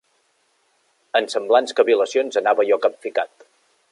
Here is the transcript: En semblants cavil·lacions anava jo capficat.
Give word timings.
En 1.19 1.27
semblants 1.33 1.77
cavil·lacions 1.81 2.41
anava 2.43 2.67
jo 2.73 2.83
capficat. 2.87 3.49